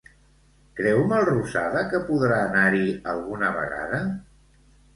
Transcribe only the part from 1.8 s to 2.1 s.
que